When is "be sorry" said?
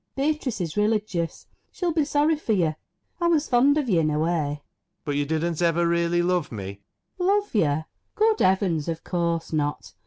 1.93-2.35